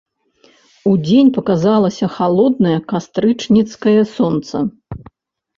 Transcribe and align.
Удзень 0.91 1.27
паказалася 1.37 2.09
халоднае 2.15 2.73
кастрычніцкае 2.95 3.97
сонца. 4.15 4.57